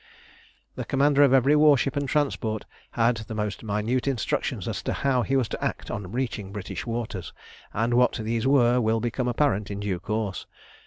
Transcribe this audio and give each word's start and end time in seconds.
The 0.73 0.83
commander 0.83 1.21
of 1.21 1.31
every 1.31 1.55
warship 1.55 1.95
and 1.95 2.09
transport 2.09 2.65
had 2.93 3.17
the 3.17 3.35
most 3.35 3.61
minute 3.63 4.07
instructions 4.07 4.67
as 4.67 4.81
to 4.81 4.93
how 4.93 5.21
he 5.21 5.35
was 5.35 5.47
to 5.49 5.63
act 5.63 5.91
on 5.91 6.11
reaching 6.11 6.51
British 6.51 6.87
waters, 6.87 7.33
and 7.71 7.93
what 7.93 8.13
these 8.19 8.47
were 8.47 8.81
will 8.81 8.99
become 8.99 9.27
apparent 9.27 9.69
in 9.69 9.79
due 9.81 9.99
course. 9.99 10.47